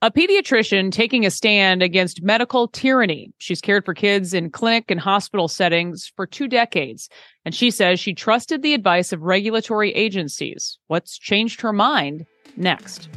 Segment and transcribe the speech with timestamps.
[0.00, 3.32] A pediatrician taking a stand against medical tyranny.
[3.38, 7.08] She's cared for kids in clinic and hospital settings for two decades,
[7.44, 10.78] and she says she trusted the advice of regulatory agencies.
[10.86, 12.26] What's changed her mind?
[12.56, 13.08] Next.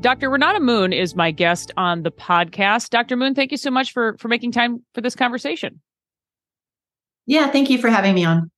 [0.00, 0.30] Dr.
[0.30, 2.90] Renata Moon is my guest on the podcast.
[2.90, 3.16] Dr.
[3.16, 5.80] Moon, thank you so much for for making time for this conversation.
[7.26, 8.50] Yeah, thank you for having me on.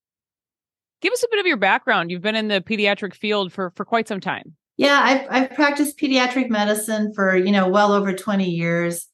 [1.00, 2.10] Give us a bit of your background.
[2.10, 4.54] You've been in the pediatric field for for quite some time.
[4.76, 9.06] Yeah, I've I've practiced pediatric medicine for, you know, well over 20 years.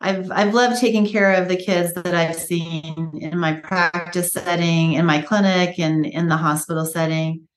[0.00, 4.94] I've I've loved taking care of the kids that I've seen in my practice setting,
[4.94, 7.47] in my clinic, and in the hospital setting.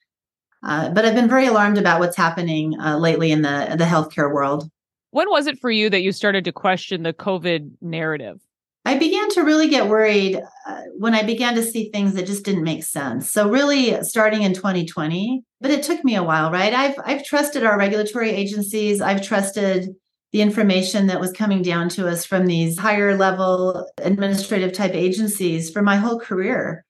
[0.63, 4.31] Uh, but I've been very alarmed about what's happening uh, lately in the the healthcare
[4.31, 4.70] world.
[5.11, 8.39] When was it for you that you started to question the COVID narrative?
[8.85, 12.43] I began to really get worried uh, when I began to see things that just
[12.43, 13.31] didn't make sense.
[13.31, 16.73] So really starting in 2020, but it took me a while, right?
[16.73, 19.01] I've I've trusted our regulatory agencies.
[19.01, 19.96] I've trusted
[20.31, 25.70] the information that was coming down to us from these higher level administrative type agencies
[25.70, 26.85] for my whole career.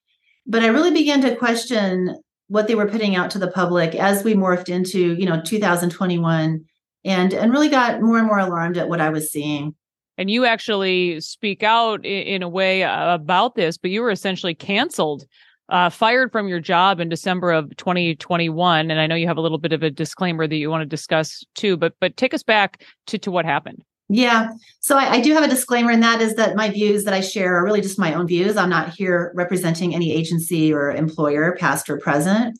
[0.45, 4.25] But I really began to question what they were putting out to the public as
[4.25, 6.65] we morphed into you know 2021
[7.05, 9.73] and and really got more and more alarmed at what i was seeing.
[10.17, 15.25] And you actually speak out in, a way about this but you were essentially canceled
[15.69, 19.41] uh, fired from your job in december of 2021 and i know you have a
[19.41, 22.43] little bit of a disclaimer that you want to discuss too but but take us
[22.43, 23.81] back to to what happened
[24.13, 24.49] yeah.
[24.81, 27.21] So I, I, do have a disclaimer, and that is that my views that I
[27.21, 28.57] share are really just my own views.
[28.57, 32.59] I'm not here representing any agency or employer, past or present.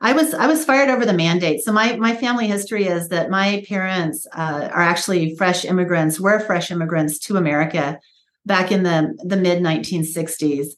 [0.00, 1.64] I was I was fired over the mandate.
[1.64, 6.20] So my my family history is that my parents uh, are actually fresh immigrants.
[6.20, 7.98] Were fresh immigrants to America
[8.46, 10.68] back in the the mid 1960s,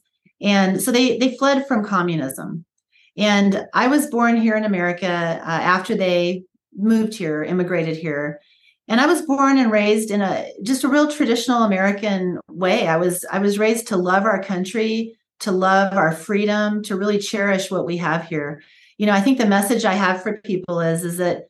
[0.41, 2.65] and so they they fled from communism.
[3.15, 6.45] And I was born here in America uh, after they
[6.75, 8.39] moved here, immigrated here
[8.87, 12.87] and i was born and raised in a just a real traditional american way.
[12.87, 17.19] I was i was raised to love our country to love our freedom to really
[17.19, 18.63] cherish what we have here.
[18.97, 21.45] You know i think the message i have for people is is that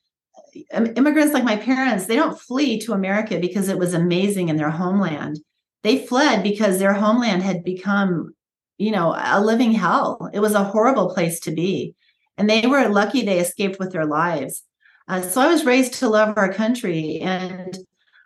[0.73, 4.57] um, immigrants like my parents they don't flee to america because it was amazing in
[4.57, 5.39] their homeland.
[5.83, 8.33] They fled because their homeland had become
[8.77, 10.29] you know a living hell.
[10.33, 11.95] It was a horrible place to be.
[12.37, 14.63] And they were lucky they escaped with their lives
[15.07, 17.19] uh, so I was raised to love our country.
[17.19, 17.77] And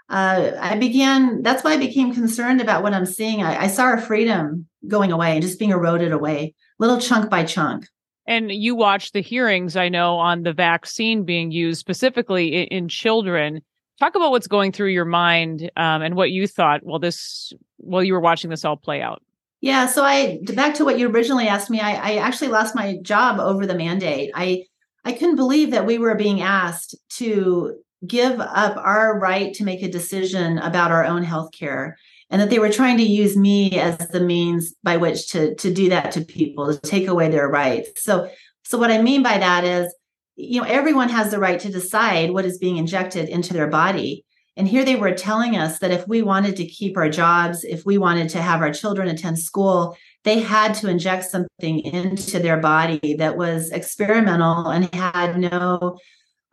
[0.09, 3.43] uh, I began, that's why I became concerned about what I'm seeing.
[3.43, 7.43] I, I saw our freedom going away and just being eroded away, little chunk by
[7.43, 7.85] chunk.
[8.25, 12.87] And you watched the hearings, I know, on the vaccine being used specifically in, in
[12.87, 13.61] children.
[13.99, 18.03] Talk about what's going through your mind um, and what you thought while this, while
[18.03, 19.21] you were watching this all play out.
[19.61, 21.81] Yeah, so I back to what you originally asked me.
[21.81, 24.31] I, I actually lost my job over the mandate.
[24.33, 24.63] I
[25.09, 29.81] I couldn't believe that we were being asked to give up our right to make
[29.81, 31.97] a decision about our own health care
[32.29, 35.73] and that they were trying to use me as the means by which to to
[35.73, 38.03] do that to people to take away their rights.
[38.03, 38.29] So
[38.65, 39.91] so what i mean by that is
[40.35, 44.23] you know everyone has the right to decide what is being injected into their body.
[44.57, 47.83] And here they were telling us that if we wanted to keep our jobs if
[47.83, 52.57] we wanted to have our children attend school they had to inject something into their
[52.57, 55.97] body that was experimental and had no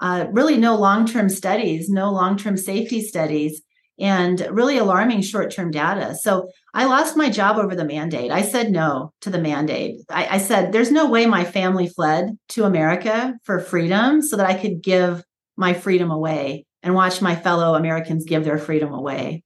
[0.00, 3.62] uh, really no long-term studies no long-term safety studies
[3.99, 6.15] and really alarming short-term data.
[6.15, 8.31] So i lost my job over the mandate.
[8.31, 10.00] I said no to the mandate.
[10.10, 14.47] I, I said there's no way my family fled to america for freedom so that
[14.47, 15.25] i could give
[15.56, 19.43] my freedom away and watch my fellow americans give their freedom away.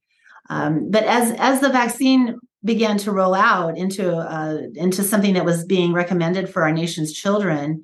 [0.49, 5.45] Um, but as as the vaccine began to roll out into uh, into something that
[5.45, 7.83] was being recommended for our nation's children,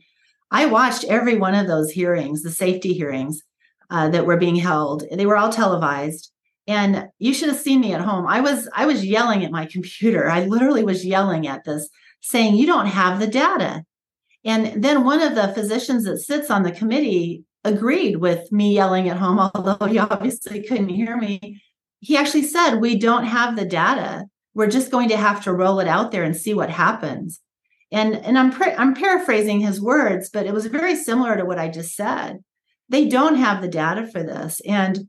[0.52, 3.42] I watched every one of those hearings, the safety hearings
[3.90, 5.04] uh, that were being held.
[5.12, 6.32] They were all televised,
[6.68, 8.28] and you should have seen me at home.
[8.28, 10.30] I was I was yelling at my computer.
[10.30, 11.90] I literally was yelling at this,
[12.22, 13.84] saying, "You don't have the data."
[14.46, 19.10] And then one of the physicians that sits on the committee agreed with me yelling
[19.10, 21.62] at home, although he obviously couldn't hear me.
[22.00, 24.26] He actually said, We don't have the data
[24.58, 27.40] we're just going to have to roll it out there and see what happens.
[27.92, 31.70] And and I'm I'm paraphrasing his words, but it was very similar to what I
[31.70, 32.40] just said.
[32.90, 35.08] They don't have the data for this, and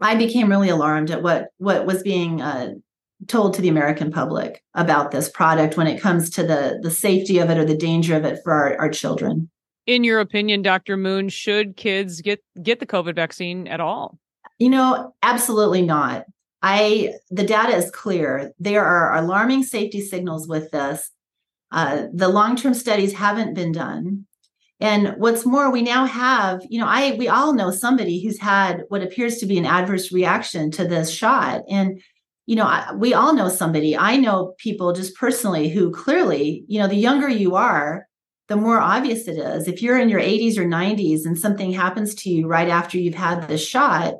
[0.00, 2.74] I became really alarmed at what what was being uh,
[3.26, 7.38] told to the American public about this product when it comes to the the safety
[7.38, 9.50] of it or the danger of it for our, our children.
[9.86, 10.96] In your opinion, Dr.
[10.96, 14.18] Moon, should kids get get the COVID vaccine at all?
[14.58, 16.24] You know, absolutely not
[16.62, 18.52] I the data is clear.
[18.58, 21.10] There are alarming safety signals with this.
[21.70, 24.26] Uh, the long-term studies haven't been done.
[24.78, 28.82] And what's more, we now have, you know, I we all know somebody who's had
[28.88, 31.62] what appears to be an adverse reaction to this shot.
[31.68, 32.00] And,
[32.44, 33.96] you know, I, we all know somebody.
[33.96, 38.06] I know people just personally who clearly, you know, the younger you are,
[38.48, 39.66] the more obvious it is.
[39.66, 43.14] If you're in your 80s or 90s and something happens to you right after you've
[43.14, 44.14] had this shot,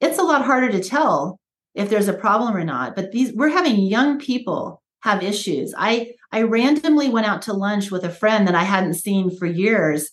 [0.00, 1.40] it's a lot harder to tell
[1.76, 2.96] if there's a problem or not.
[2.96, 5.74] But these we're having young people have issues.
[5.76, 9.46] I I randomly went out to lunch with a friend that I hadn't seen for
[9.46, 10.10] years.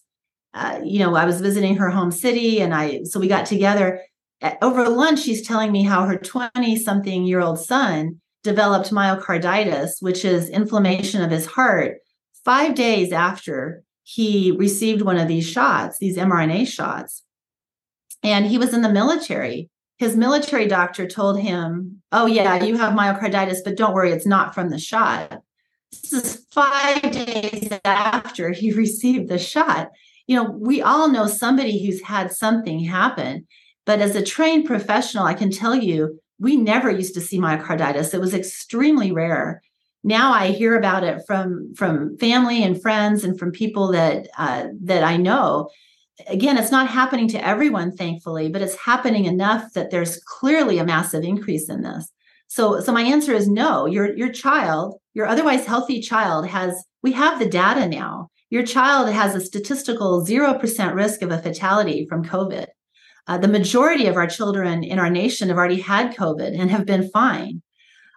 [0.53, 4.01] Uh, you know, I was visiting her home city, and I so we got together
[4.61, 5.21] over lunch.
[5.21, 11.21] She's telling me how her 20 something year old son developed myocarditis, which is inflammation
[11.21, 11.99] of his heart,
[12.43, 17.23] five days after he received one of these shots, these mRNA shots.
[18.21, 19.69] And he was in the military
[20.03, 24.53] his military doctor told him, Oh, yeah, you have myocarditis, but don't worry, it's not
[24.53, 25.41] from the shot.
[25.91, 29.91] This is five days after he received the shot.
[30.27, 33.47] You know, we all know somebody who's had something happen.
[33.85, 38.13] But as a trained professional, I can tell you, we never used to see myocarditis.
[38.13, 39.61] It was extremely rare.
[40.03, 44.67] Now I hear about it from from family and friends and from people that uh,
[44.81, 45.69] that I know
[46.27, 50.85] again, it's not happening to everyone, thankfully, but it's happening enough that there's clearly a
[50.85, 52.11] massive increase in this.
[52.47, 53.85] So, so my answer is no.
[53.87, 58.29] Your your child, your otherwise healthy child, has we have the data now.
[58.49, 62.67] Your child has a statistical zero percent risk of a fatality from COVID.
[63.25, 66.85] Uh, the majority of our children in our nation have already had COVID and have
[66.85, 67.61] been fine.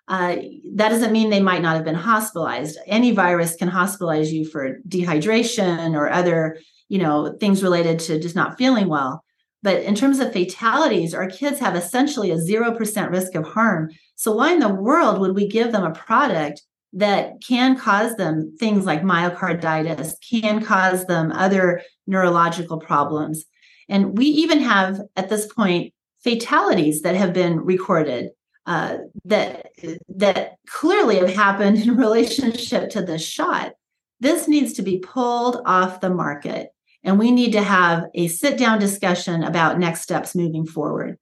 [0.09, 0.37] Uh,
[0.75, 2.79] that doesn't mean they might not have been hospitalized.
[2.87, 8.37] Any virus can hospitalize you for dehydration or other you know, things related to just
[8.37, 9.25] not feeling well.
[9.63, 13.91] But in terms of fatalities, our kids have essentially a 0% risk of harm.
[14.15, 16.63] So why in the world would we give them a product
[16.93, 23.45] that can cause them things like myocarditis, can cause them other neurological problems?
[23.89, 25.93] And we even have at this point
[26.23, 28.31] fatalities that have been recorded
[28.67, 29.67] uh, that
[30.09, 33.73] that clearly have happened in relationship to the shot.
[34.21, 36.71] This needs to be pulled off the market
[37.07, 41.17] and we need to have a sit down discussion about next steps moving forward.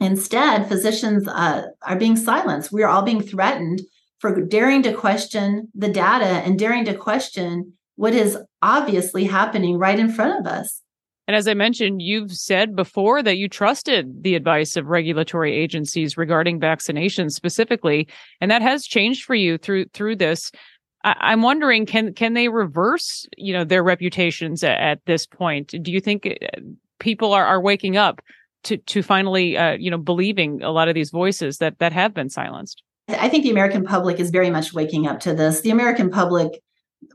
[0.00, 2.72] Instead, physicians uh, are being silenced.
[2.72, 3.82] We are all being threatened
[4.18, 9.98] for daring to question the data and daring to question what is obviously happening right
[9.98, 10.80] in front of us.
[11.26, 16.18] And as I mentioned, you've said before that you trusted the advice of regulatory agencies
[16.18, 18.08] regarding vaccinations specifically,
[18.40, 20.50] and that has changed for you through through this.
[21.04, 25.74] I, am wondering can can they reverse you know their reputations at, at this point?
[25.82, 26.60] Do you think uh,
[26.98, 28.22] people are, are waking up
[28.64, 32.14] to to finally uh, you know believing a lot of these voices that that have
[32.14, 32.82] been silenced?
[33.08, 35.60] I think the American public is very much waking up to this.
[35.60, 36.62] The American public,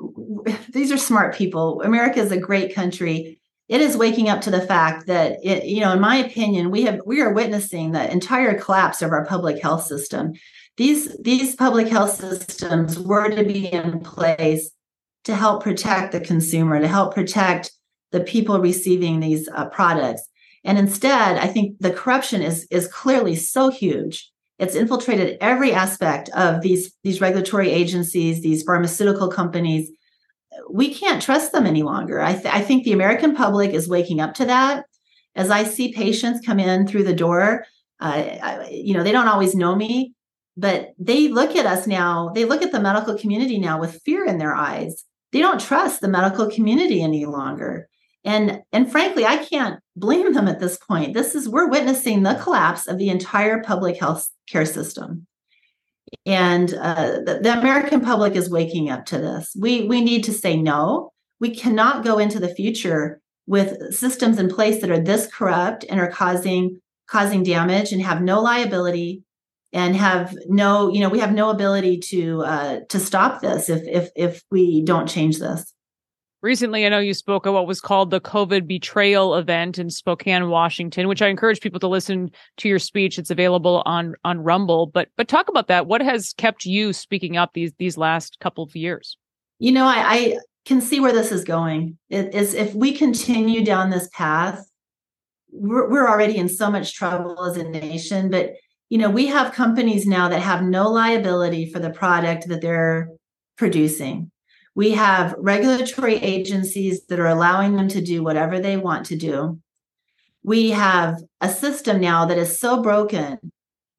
[0.69, 1.81] these are smart people.
[1.81, 3.39] America is a great country.
[3.68, 6.83] It is waking up to the fact that it, you know, in my opinion, we
[6.83, 10.33] have we are witnessing the entire collapse of our public health system
[10.80, 14.72] these these public health systems were to be in place
[15.26, 17.72] to help protect the consumer to help protect
[18.14, 20.24] the people receiving these uh, products.
[20.64, 24.31] And instead i think the corruption is is clearly so huge.
[24.58, 29.92] It's infiltrated every aspect of these these regulatory agencies these pharmaceutical companies.
[30.71, 32.21] We can't trust them any longer.
[32.21, 34.86] I, th- I think the american public is waking up to that.
[35.36, 37.66] As i see patients come in through the door
[38.00, 40.14] uh, I, you know they don't always know me
[40.59, 44.25] but they look at us now, they look at the medical community now with fear
[44.25, 45.06] in their eyes.
[45.31, 47.87] They don't trust the medical community any longer.
[48.25, 51.13] And and frankly, I can't blame them at this point.
[51.13, 55.25] This is we're witnessing the collapse of the entire public health care system.
[56.25, 59.56] And uh, the, the American public is waking up to this.
[59.57, 61.11] We we need to say no.
[61.39, 66.01] We cannot go into the future with systems in place that are this corrupt and
[66.01, 69.23] are causing causing damage and have no liability
[69.71, 73.83] and have no you know we have no ability to uh, to stop this if
[73.88, 75.73] if if we don't change this.
[76.42, 80.47] Recently i know you spoke at what was called the covid betrayal event in spokane
[80.47, 83.19] washington which i encourage people to listen to your speech.
[83.19, 84.88] It's available on on rumble.
[84.88, 85.88] But but talk about that.
[85.88, 89.18] What has kept you speaking up these these last couple of years?
[89.59, 91.97] You know i, I can see where this is going.
[92.09, 94.66] It is if we continue down this path
[95.52, 98.54] we're, we're already in so much trouble as a nation but
[98.90, 103.10] you know, we have companies now that have no liability for the product that they're
[103.58, 104.31] producing.
[104.76, 109.60] We have regulatory agencies that are allowing them to do whatever they want to do.
[110.44, 113.38] We have a system now that is so broken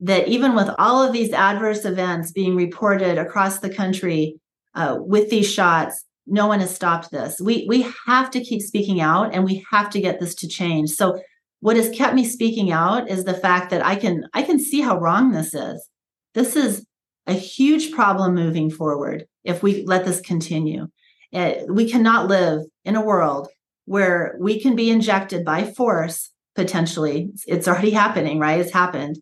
[0.01, 4.41] that even with all of these adverse events being reported across the country
[4.75, 7.41] uh, with these shots, no one has stopped this.
[7.41, 10.91] We we have to keep speaking out, and we have to get this to change.
[10.91, 11.21] So,
[11.61, 14.81] what has kept me speaking out is the fact that I can I can see
[14.81, 15.89] how wrong this is.
[16.35, 16.87] This is
[17.27, 20.89] a huge problem moving forward if we let this continue.
[21.33, 23.49] Uh, we cannot live in a world
[23.85, 27.31] where we can be injected by force potentially.
[27.47, 28.61] It's already happening, right?
[28.61, 29.21] It's happened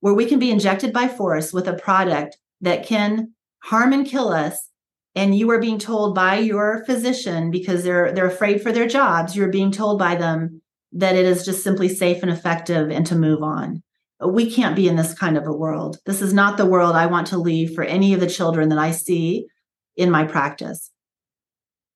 [0.00, 4.28] where we can be injected by force with a product that can harm and kill
[4.30, 4.68] us
[5.14, 9.36] and you are being told by your physician because they're they're afraid for their jobs
[9.36, 13.14] you're being told by them that it is just simply safe and effective and to
[13.14, 13.82] move on
[14.26, 17.06] we can't be in this kind of a world this is not the world i
[17.06, 19.46] want to leave for any of the children that i see
[19.96, 20.90] in my practice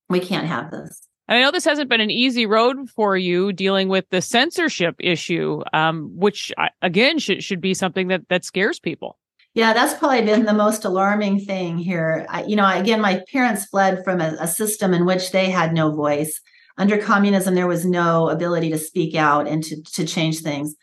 [0.09, 3.53] we can't have this and I know this hasn't been an easy road for you
[3.53, 8.79] dealing with the censorship issue, um, which again should should be something that that scares
[8.79, 9.19] people.
[9.55, 12.27] Yeah, that's probably been the most alarming thing here.
[12.29, 15.73] I, you know, again, my parents fled from a, a system in which they had
[15.73, 16.41] no voice.
[16.77, 20.75] Under communism, there was no ability to speak out and to, to change things.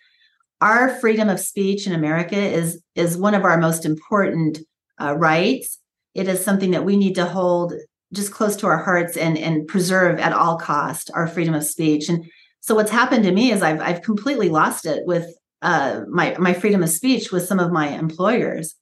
[0.61, 4.59] Our freedom of speech in America is is one of our most important
[5.01, 5.79] uh, rights.
[6.13, 7.73] It is something that we need to hold
[8.13, 12.09] just close to our hearts and and preserve at all cost our freedom of speech.
[12.09, 12.25] And
[12.61, 15.25] so what's happened to me is I've I've completely lost it with
[15.61, 18.75] uh, my my freedom of speech with some of my employers.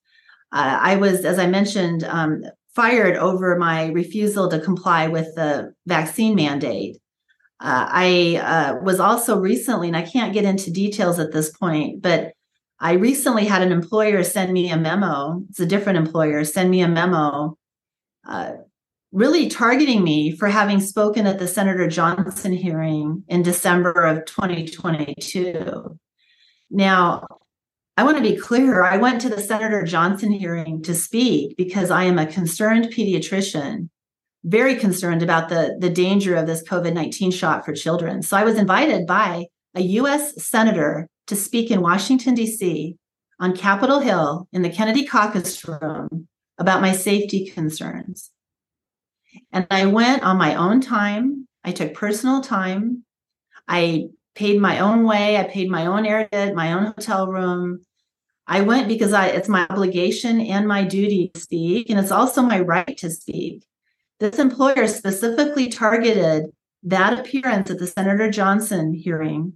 [0.52, 2.44] Uh, I was, as I mentioned, um,
[2.76, 6.98] fired over my refusal to comply with the vaccine mandate.
[7.62, 12.02] Uh, I uh, was also recently, and I can't get into details at this point,
[12.02, 12.32] but
[12.80, 15.44] I recently had an employer send me a memo.
[15.50, 17.58] It's a different employer send me a memo,
[18.26, 18.54] uh,
[19.12, 26.00] really targeting me for having spoken at the Senator Johnson hearing in December of 2022.
[26.70, 27.26] Now,
[28.00, 28.82] I want to be clear.
[28.82, 33.90] I went to the Senator Johnson hearing to speak because I am a concerned pediatrician,
[34.46, 38.22] very concerned about the, the danger of this COVID 19 shot for children.
[38.22, 42.96] So I was invited by a US Senator to speak in Washington, D.C.
[43.38, 48.32] on Capitol Hill in the Kennedy caucus room about my safety concerns.
[49.52, 51.50] And I went on my own time.
[51.66, 53.04] I took personal time.
[53.68, 55.36] I paid my own way.
[55.36, 57.86] I paid my own air my own hotel room.
[58.50, 62.42] I went because I it's my obligation and my duty to speak, and it's also
[62.42, 63.64] my right to speak.
[64.20, 66.48] This employer specifically targeted
[66.84, 69.54] that appearance at the Senator Johnson hearing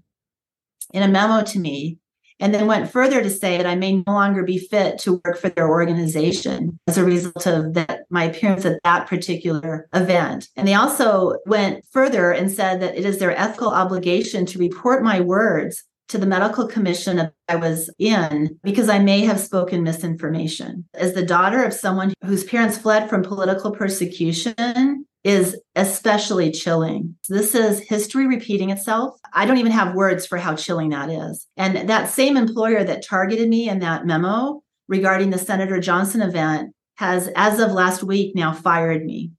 [0.93, 1.97] in a memo to me
[2.39, 5.39] and then went further to say that I may no longer be fit to work
[5.39, 10.49] for their organization as a result of that my appearance at that particular event.
[10.55, 15.03] And they also went further and said that it is their ethical obligation to report
[15.03, 20.85] my words to the medical commission I was in because I may have spoken misinformation.
[20.93, 27.15] As the daughter of someone whose parents fled from political persecution, is especially chilling.
[27.29, 29.17] This is history repeating itself.
[29.33, 31.47] I don't even have words for how chilling that is.
[31.57, 36.75] And that same employer that targeted me in that memo regarding the Senator Johnson event
[36.97, 39.31] has, as of last week, now fired me.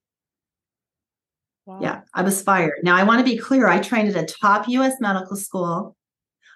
[1.67, 1.79] Wow.
[1.81, 2.81] Yeah, I was fired.
[2.83, 5.97] Now, I want to be clear I trained at a top US medical school.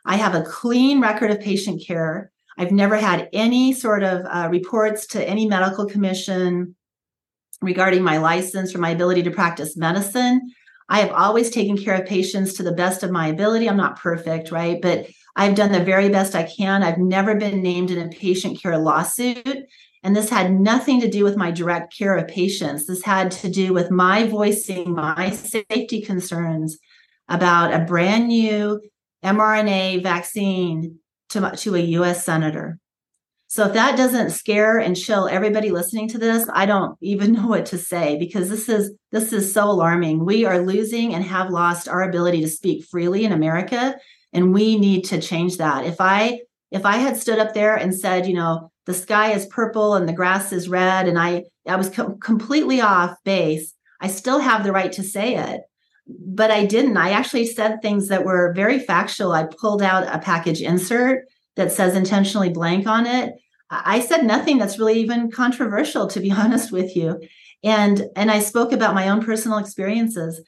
[0.05, 2.31] I have a clean record of patient care.
[2.57, 6.75] I've never had any sort of uh, reports to any medical commission
[7.61, 10.53] regarding my license or my ability to practice medicine.
[10.89, 13.69] I have always taken care of patients to the best of my ability.
[13.69, 14.81] I'm not perfect, right?
[14.81, 16.83] But I've done the very best I can.
[16.83, 19.67] I've never been named in a patient care lawsuit.
[20.03, 22.87] And this had nothing to do with my direct care of patients.
[22.87, 26.79] This had to do with my voicing my safety concerns
[27.29, 28.81] about a brand new
[29.25, 30.99] mRNA vaccine
[31.31, 32.79] to, to a US senator.
[33.51, 37.47] So if that doesn't scare and chill everybody listening to this, I don't even know
[37.47, 40.25] what to say because this is this is so alarming.
[40.25, 43.97] We are losing and have lost our ability to speak freely in America
[44.33, 45.87] and we need to change that.
[45.87, 49.47] If I if I had stood up there and said, you know, the sky is
[49.47, 54.09] purple and the grass is red and I I was co- completely off base, I
[54.09, 55.63] still have the right to say it.
[56.09, 56.97] But I didn't.
[56.97, 59.33] I actually said things that were very factual.
[59.33, 61.25] I pulled out a package insert
[61.57, 63.35] that says intentionally blank on it.
[63.71, 67.21] I said nothing that's really even controversial, to be honest with you.
[67.63, 70.41] And and I spoke about my own personal experiences.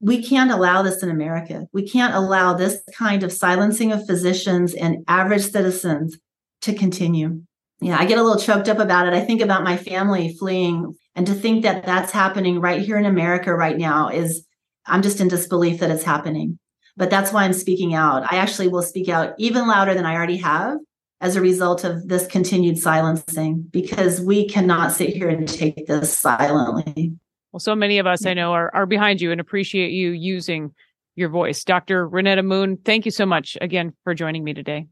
[0.00, 1.66] We can't allow this in America.
[1.72, 6.16] We can't allow this kind of silencing of physicians and average citizens
[6.62, 7.42] to continue.
[7.80, 9.14] Yeah, I get a little choked up about it.
[9.14, 13.06] I think about my family fleeing, and to think that that's happening right here in
[13.06, 14.44] America right now is,
[14.88, 16.58] I'm just in disbelief that it's happening
[16.98, 18.30] but that's why I'm speaking out.
[18.30, 20.78] I actually will speak out even louder than I already have
[21.20, 26.16] as a result of this continued silencing because we cannot sit here and take this
[26.16, 27.12] silently.
[27.52, 30.74] Well, so many of us I know are, are behind you and appreciate you using
[31.14, 31.64] your voice.
[31.64, 32.06] Dr.
[32.06, 34.86] Renata Moon, thank you so much again for joining me today.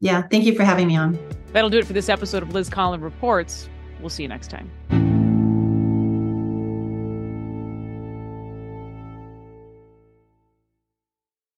[0.00, 1.18] Yeah, thank you for having me on.
[1.52, 3.68] That'll do it for this episode of Liz Collin Reports.
[4.00, 5.11] We'll see you next time.